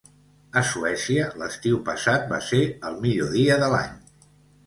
[0.59, 3.93] A Suècia, l’estiu passat va ser el millor dia de l’any.